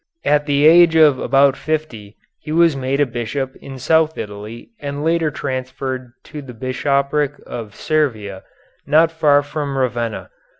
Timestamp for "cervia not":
7.75-9.11